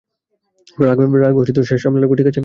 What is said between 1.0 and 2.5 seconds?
সামলে রাখো, ঠিক আছে?